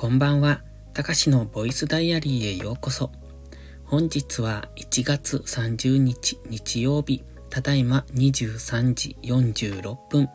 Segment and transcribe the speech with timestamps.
[0.00, 0.62] こんばんは。
[0.94, 3.10] たかしのボイスダイアリーへようこそ。
[3.84, 10.30] 本日は1月30日日曜日、ただいま23時46分。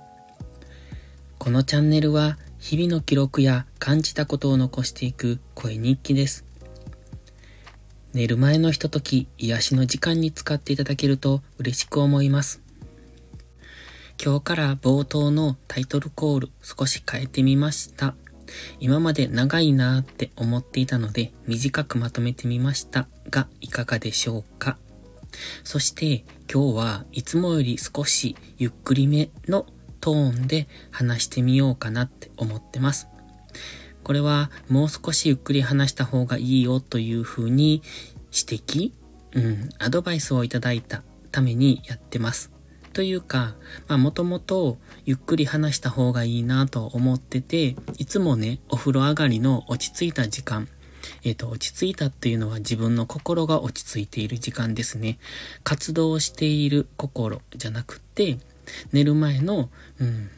[1.39, 6.43] このチャンネルは日々の記録や感じたことを残していく声日記です。
[8.13, 12.61] 寝る前のひととき、癒しの時間に使っていただけると嬉しく思います。
[14.21, 18.13] 今日から冒頭のタイトルコール少し変えてみました。
[18.79, 24.77] 今まで長いなーって思っていたので短くまとめてみましたがいかがでしょうか？
[25.63, 29.65] そして今日はいつもより少しゆっくりめの
[29.99, 33.07] トーンで話してみようかなって思ってます。
[34.03, 37.81] これはもう少しゆっくり話した方がいいよというふうに
[38.31, 38.91] 指摘
[39.35, 41.01] うん、アドバイスをいただいた
[41.31, 42.51] ためにやってます。
[42.93, 43.55] というか、
[43.87, 50.67] まあもともとゆっくり話した方がいいなと思ってて、いつもね、お風呂上がりの落ち着いた時間、
[51.23, 55.17] えっ、ー、と、落ち着いたっていうのは自分の心が落ち着いている時間ですね。
[55.63, 58.37] 活動している心じゃなくて、
[58.91, 60.29] 寝る前の、うん、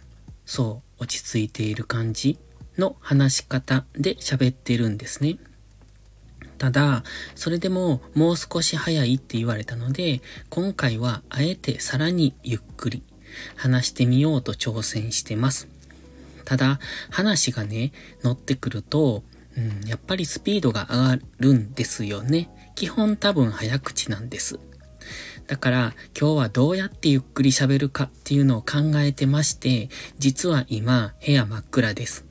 [0.45, 2.39] そう、落ち着いている感じ
[2.77, 5.37] の話し方で喋ってるんですね。
[6.57, 7.03] ただ、
[7.35, 13.03] それでももう少し早いって言われたので、今回はあえてさらにゆっくり
[13.55, 15.67] 話してみようと挑戦してます。
[16.45, 17.91] ただ、話がね、
[18.23, 19.23] 乗ってくると、
[19.57, 22.49] うん、やっぱりスピードが上がるんですよね。
[22.75, 24.59] 基本多分早口なんです。
[25.47, 32.25] だから今日はどうやってゆっくり喋るかっていうのを考えてまして、実は今部屋真っ暗です。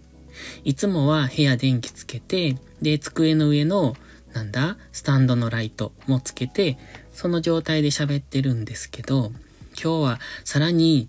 [0.65, 3.97] いつもは部屋電気つけて、で、机の上の
[4.35, 6.77] なんだ、スタンドのライトもつけて、
[7.13, 9.33] その状態で喋ってるんですけど、
[9.81, 11.09] 今日はさらに、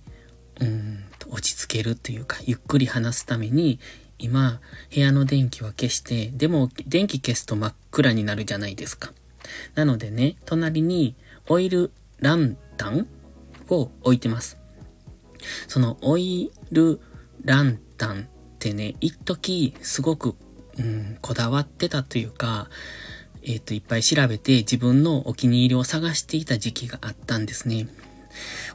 [0.62, 3.80] うん、落ち着けるというか、ゆっくり話すために、
[4.20, 4.62] 今、
[4.94, 9.12] 部屋の電気は消して、でも電気消すと真っ暗になるじゃないですか。
[9.74, 11.16] なのでね、隣に
[11.48, 13.08] オイルランタン
[13.70, 14.58] を置いてます。
[15.68, 17.00] そのオイル
[17.44, 18.26] ランタンっ
[18.60, 20.36] てね、一時すごく、
[20.78, 22.70] うん、こだわってたというか、
[23.46, 27.88] えっ、ー、と、いっぱい調べて自分のお気に入りを探していた時期があったんですね。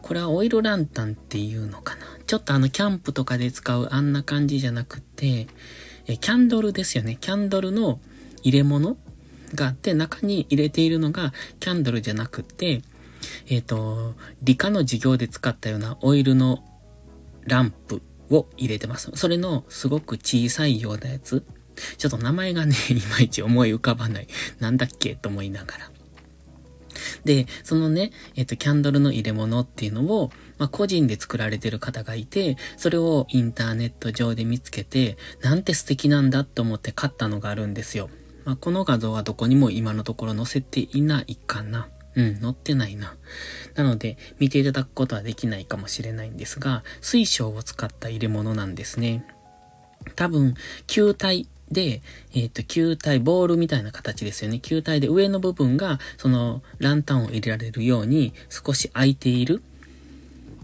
[0.01, 2.07] これはオイルランタンっていうのかな。
[2.27, 5.49] ちょっとあのキャンプとかで使うあんな感じじゃなくて、
[6.07, 7.19] えキャンドルですよね。
[7.21, 8.01] キャンドルの
[8.43, 8.97] 入れ物
[9.55, 12.83] があって、中に入れているのがキャンドルじゃなくて、
[13.49, 16.65] えっ、ー、と、理科の授業で使ったようなオイルの
[17.45, 19.11] ランプを入れてます。
[19.15, 21.45] それのすごく小さいようなやつ。
[21.97, 24.29] ちょっと名前がね、 いまいち思い浮かばない。
[24.59, 25.91] なんだっけと思いながら。
[27.25, 38.11] で、そのね、えっと、キャンドルの入れ物っていうのを、まあ、個人で作られてる方がいて、それをインターネット上で見つけて、なんて素敵なんだと思って買ったのがあるんですよ。
[38.45, 41.89] まあ、この画像はどこにも今のところ載せていないかな。
[42.17, 43.17] うん、載ってないな。
[43.75, 49.25] なので、見ていただくことはできないかもしれないんですが、水晶を使った入れ物なんですね。
[50.17, 50.55] 多分、
[50.87, 52.03] 球体で、
[52.35, 54.59] えっ、ー、と、球体、ボールみたいな形ですよね。
[54.59, 59.63] 球体で上の部分が、その、ランタンを入れられるように少し開いている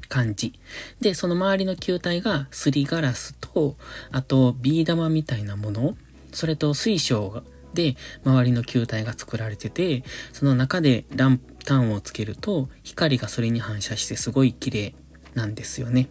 [0.08, 0.58] 感じ。
[1.00, 3.76] で、その周りの球体がすりガラスと、
[4.10, 5.96] あと、ビー玉みたいなもの、
[6.32, 10.02] それと水晶で周りの球体が作られてて、
[10.32, 14.94] その中でランタンをつけると、光がそれに反射してすごい綺麗
[15.34, 16.08] なんですよね。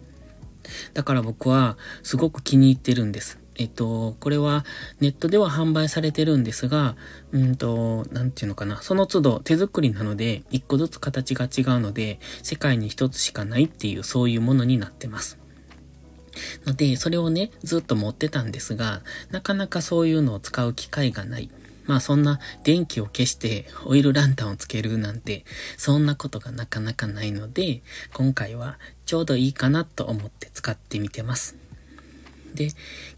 [0.94, 3.38] だから僕はすごく気に入ってるんです。
[3.58, 4.64] えっと、これは
[5.00, 6.96] ネットでは販売されてるんですが、
[7.32, 8.82] うんと、なんていうのかな。
[8.82, 15.38] その都度手作りなので、一個ずつ形が違うので、世界に一つしかないっていう、そういうものになってます。
[16.66, 21.50] ので、それをね、ずっと持ってたんですが、なかなかそういうのを使う機会がない。
[21.86, 25.44] まあそんな電気を消してオイルランタンをつけるなんて、
[25.76, 31.56] そんなことがなかなかないので、今回はちょうどいいかなと思って使ってみてます。
[32.56, 32.70] で、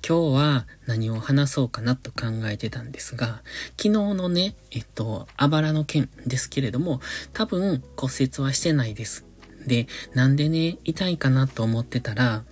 [0.06, 3.42] 今日は何を話そうかなと考えてたんですが、
[3.78, 7.00] 昨日のね、えっと、あばらの件ですけれども、
[7.32, 9.24] 多分骨折はしてないです。
[9.66, 12.44] で、なんでね、痛いかなと思ってたら、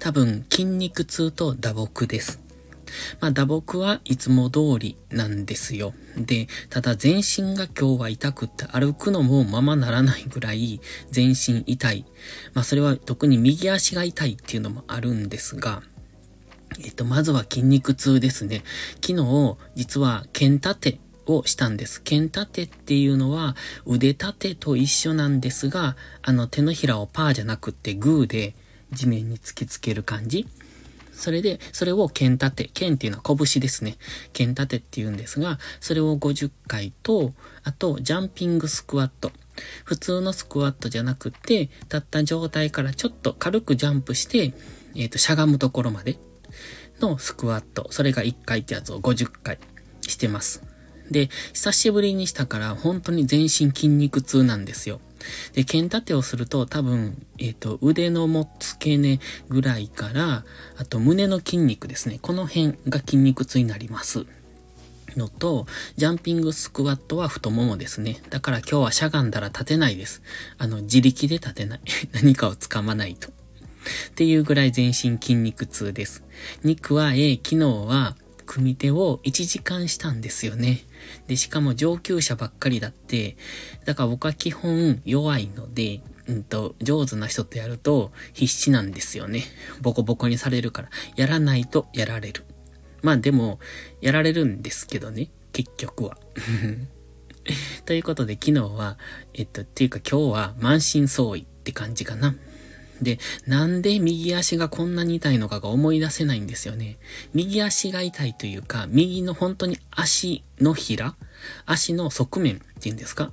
[0.00, 2.47] 多分筋肉痛と打撲です。
[3.20, 5.94] まあ、打撲はいつも通りなんですよ。
[6.16, 10.80] で、ただ全身が今日は痛くって歩くのもままならないぐらい
[11.10, 12.04] 全身痛い。
[12.54, 15.82] まあ、それは特に右足が痛いっていうのもあるんですが、
[16.84, 18.62] えっと、まずは筋肉痛ですね。
[19.04, 22.02] 昨日、実は剣立てをしたんです。
[22.02, 23.56] 剣立てっていうのは
[23.86, 28.54] 腕立てと一緒なんですが、あの手のひらをパーじゃなくってグーで
[28.92, 30.46] 地面に突きつける感じ
[31.18, 33.98] それで、それを剣立て、剣っていうのは拳ですね。
[34.32, 37.32] 剣立てって言うんですが、それを50回と、
[37.64, 39.32] あと、ジャンピングスクワット。
[39.84, 44.54] 普通のスクワットじゃなくて、立った状態からちょっと軽くジャンプして、
[44.94, 46.18] えっ、ー、と、しゃがむところまで
[47.00, 47.88] のスクワット。
[47.90, 49.58] それが1回ってやつを50回
[50.02, 50.62] してます。
[51.10, 55.00] で、久しぶりにしたから本当に全身筋肉痛なんですよ。
[55.54, 60.44] で、剣立てをすると多分、えっ、ー、と、腕のも付け根ぐらいから、
[60.76, 62.18] あと胸の筋肉ですね。
[62.20, 64.26] この辺が筋肉痛になります。
[65.16, 65.66] のと、
[65.96, 68.20] ジャンピングスクワットは太ももですね。
[68.30, 70.22] だから今日はしゃがんだら立てないです。
[70.58, 71.80] あの、自力で立てない。
[72.12, 73.28] 何かを掴まないと。
[73.28, 73.32] っ
[74.14, 76.22] ていうぐらい全身筋肉痛です。
[76.62, 78.16] に加え、昨日は
[78.48, 80.80] 組手を1時間したんですよね。
[81.26, 83.36] で、しかも上級者ばっかりだって、
[83.84, 89.44] だから僕は基本弱いので、うんと、上手な人とやると必死なんですよね。
[89.82, 90.88] ボコボコにされるから。
[91.14, 92.44] やらないとやられる。
[93.02, 93.60] まあでも、
[94.00, 95.30] やられるんですけどね。
[95.52, 96.16] 結局は。
[97.84, 98.98] ということで昨日は、
[99.34, 102.34] えっと、っていうか今日は満身創痍って感じかな。
[103.02, 106.98] で、なんで右足がこんなに痛いのかが思い出せないんですよね。
[107.34, 111.14] 右足が痛いというか、右の本当に足のひら
[111.66, 113.32] 足の側面っていうんですか？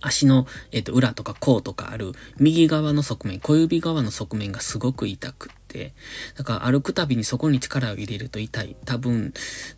[0.00, 5.94] 足の、えっ、と、裏とか甲とかある右側の側面、小指側の側面がすごく痛くって、
[6.36, 8.76] だから歩くたびにそこに力を入れると痛い。
[8.84, 9.32] 多分、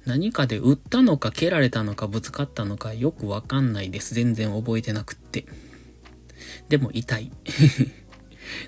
[0.05, 4.15] 何かで打ったのか蹴られたのかぶつかったのかよくわかんないです。
[4.15, 5.47] 全然覚えてなくって。
[6.69, 7.31] でも痛い。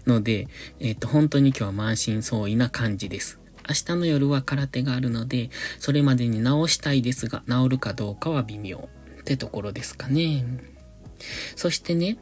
[0.07, 0.49] ので、
[0.81, 3.39] えっ、ー、と、本当に今日は満身創痍な感じです。
[3.69, 8.89] 明日の夜は空手があるので、それまでに治したいですが、治るかどうかは微妙
[9.21, 10.45] ってところですかね。
[11.57, 12.19] そしてね、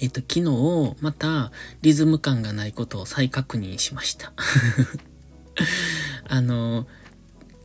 [0.00, 1.50] えっ、と、昨日、また、
[1.82, 4.32] リズム感がないことを再確認しました。
[6.28, 6.86] あの、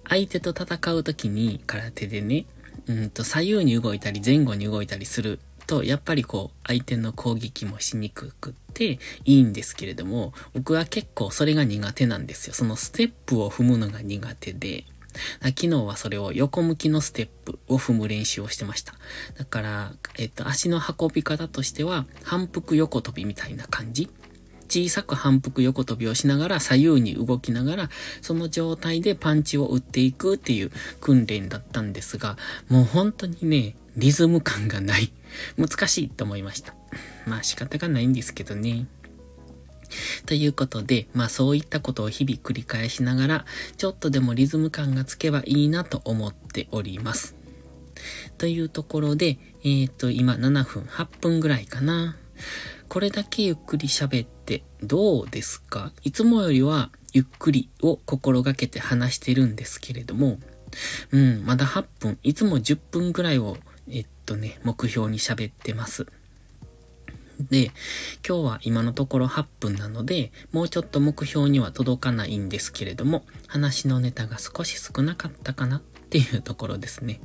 [0.07, 2.45] 相手と戦う時に空手でね、
[2.87, 12.53] うんと、左右に動いたり前後に動いたりすると、やっぱりこう、相手の攻撃もしにくくっていいんですけれども、僕は結構それが苦手なんですよ。
[12.53, 14.85] そのステップを踏むのが苦手で、
[15.41, 18.93] 昨日はそれを横向きのステップを踏む練習をしてました。
[19.37, 24.09] だから、えっと、足の運び方としては、反復横跳びみたいな感じ
[24.75, 27.89] 小さく反復横跳びをしながら左右に動きながら、
[28.21, 32.37] その状態でパンチを打っていくっていう訓練だったんですが、
[32.67, 35.13] もう本当にね、リズム感がない。
[35.57, 36.75] 難しいと思いました。
[37.25, 38.87] まあ仕方がないんですけどね。
[40.25, 43.45] ということで、まあそういったことを日々繰り返しながら、
[43.77, 47.35] ちょっとでもリズム感がつけばいいなと思っております。
[48.37, 52.17] というところで、えっ、ー、と、今7分、8分ぐらいかな。
[52.89, 55.91] これだけゆっくり喋ってどうですか？
[56.03, 60.39] いつもよりはゆっくりを心がけて話してるんですけれども、
[61.11, 63.57] うん、まだ8分、いつも10分ぐらいを、
[63.89, 66.05] えっとね、目標に喋ってます。
[67.49, 67.71] で、
[68.27, 77.19] 今日は今のところ8分なので、もうちょっと目標には届かないんですけれども、話のネタが少し少なかったかなっていうところですね。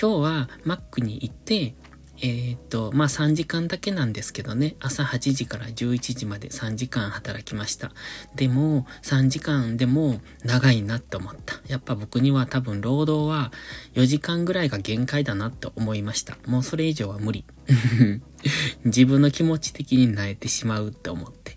[0.00, 1.74] 今日は Mac に行って、
[2.22, 7.92] えっ、と、まあ、3時間だけなんですけどね、朝8時から11時まで3時間働きました。
[8.36, 11.60] でも、3時間でも長いなって思った。
[11.66, 13.52] やっぱ僕には多分労働は
[13.94, 16.36] 4時間ぐらいが限界だなって思いました。
[16.46, 17.44] もうそれ以上は無理。
[18.84, 21.56] 自分の気持ち的に萎えてしまうって思って。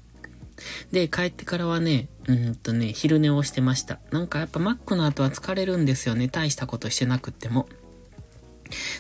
[0.91, 3.99] で、帰ってからはね、うんとね、昼寝をしてました。
[4.11, 6.29] なんかやっぱ Mac の後は疲れるんですよね。
[6.29, 7.67] 大したことしてなくっても。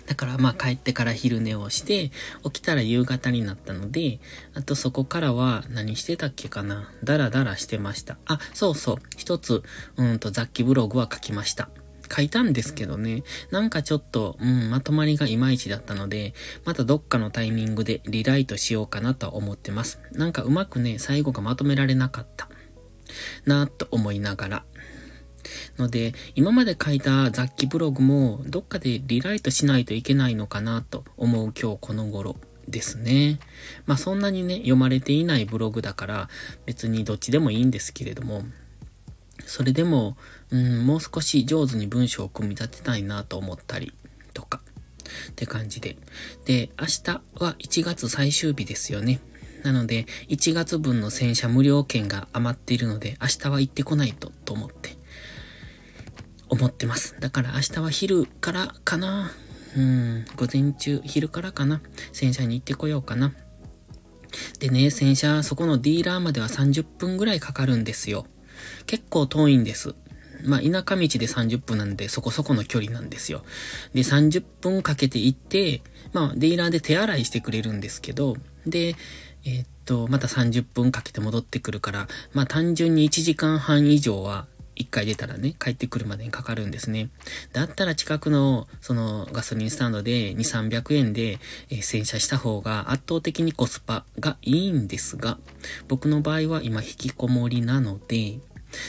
[0.07, 2.11] だからまあ帰ってから昼寝をして、
[2.43, 4.19] 起きたら夕方になったので、
[4.53, 6.91] あとそこからは何してたっけかな？
[7.03, 8.17] ダラダラしてました。
[8.25, 8.95] あ、そうそう。
[9.17, 9.63] 一つ、
[9.97, 11.69] うんと雑記ブログは書きました。
[12.15, 19.99] 書いたんですけどね、なんかちょっと、うん、まとまりがいまいちだったので、またどっかのタイミングでリライトしようかなと思ってます。
[20.11, 22.49] なんかうまくね、最後がまとめられなかった。
[23.45, 24.65] なぁと思いながら。
[25.77, 32.35] ので、今まで書いた雑記ブログもどっかでリライトしないといけないのかなと思う今日この頃
[32.67, 33.39] ですね。
[33.85, 36.29] まあそんなにね、読まれていないブログだから
[36.65, 38.43] 別にどっちでもいいんですけれども、
[39.45, 40.17] それでも、
[40.51, 43.93] うん、もう少し上手に文章を組み立てたいなと思ったり
[44.33, 44.61] とか、
[45.31, 45.97] って感じで。
[46.45, 49.19] で、明日は1月最終日ですよね。
[49.63, 54.97] なので、1月分の洗車無料券が余っているので、明日は行ってこないと、と思って。
[56.53, 57.15] 思ってます。
[57.19, 59.31] だから明日は昼からかな。
[59.75, 61.81] うん、午前中、昼からかな。
[62.11, 63.33] 洗車に行ってこようかな。
[64.59, 68.27] でね、洗車、そこのディーラーまでは30分ぐらいかかるんですよ。
[68.85, 69.95] 結構遠いんです。
[70.45, 73.43] まあ、田舎道で30分なんでそこそこの距離なんですよ。
[73.95, 75.81] で、30分かけて行って、
[76.11, 78.95] まあ、ディーラーで手洗いしてくれるんですけど、で、
[79.45, 87.09] えー、っと、また30分かけて戻ってくるから、まあ単純に1時間半以上は一回出たらね、帰ってくるまでにかかるんですね。
[87.51, 91.39] だったら近くの、そのガソリンスタンドで2、300円で、
[91.69, 95.37] えー、洗車した方が圧倒的にコスパがいいんですが、
[95.87, 98.39] 僕の場合は今引きこもりなので、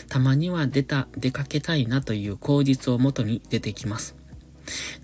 [0.09, 4.17] たまには出た、出かけたいなという口実をもとに出てきます。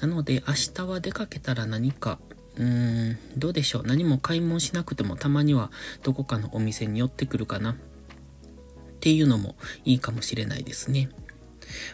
[0.00, 2.18] なので明日は出かけたら何か、
[2.56, 3.82] うーん、どうでしょう。
[3.84, 5.70] 何も買い物しなくてもたまには
[6.02, 7.76] どこかのお店に寄ってくるかな。
[9.00, 11.08] っていうのもいいかもしれないですね。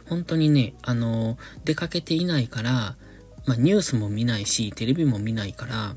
[0.08, 2.96] 本当にね、あの、出かけていないから、
[3.46, 5.94] まあニュースも見ないし、テレビも見ないから、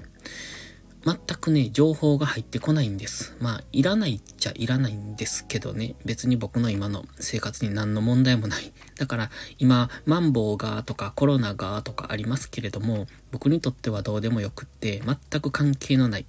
[1.03, 3.35] 全くね、情報が入ってこないんです。
[3.39, 5.95] まあ、いらないっちゃいらないんですけどね。
[6.05, 8.73] 別に僕の今の生活に何の問題もない。
[8.97, 16.25] だから、今、マンボウがとかコロナがとかありますけれども、僕にとってはどうでもよくって、全く関係のない。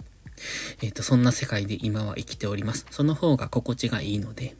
[0.82, 2.86] えっ、ー、と、そんな世界で今は生きております。
[2.90, 4.56] その方が心地がいいので、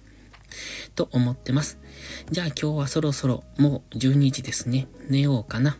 [0.94, 1.78] と思ってます。
[2.30, 4.88] じゃあ今日はそろそろもう12時ですね。
[5.08, 5.78] 寝ようかな。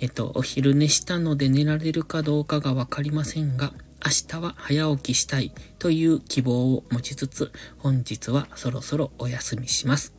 [0.00, 3.72] えっと、お昼寝したので寝られるかどうかがわかりませんが、
[4.04, 10.14] 明日は早起きしたいという希望を持ちつつ、本日はそろそろお休みします。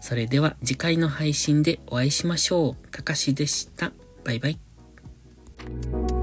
[0.00, 2.88] それでは次回の配信でお会いしましょう。
[2.90, 3.92] たかしでした。
[4.24, 6.19] バイバイ。